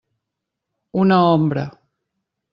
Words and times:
Una 1.03 1.19
ombra. 1.35 1.67